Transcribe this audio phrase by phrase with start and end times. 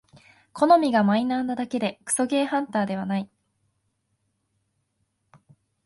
[0.51, 3.29] 好みがマイナーなだけでクソゲーハンターではない